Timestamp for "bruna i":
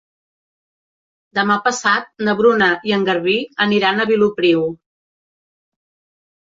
2.41-2.97